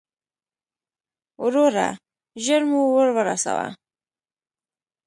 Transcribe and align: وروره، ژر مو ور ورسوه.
وروره، 1.43 1.87
ژر 2.43 2.61
مو 2.69 2.81
ور 2.95 3.09
ورسوه. 3.15 3.67